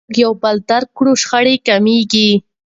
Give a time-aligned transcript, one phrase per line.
[0.03, 2.29] که موږ یو بل درک کړو شخړې کمیږي.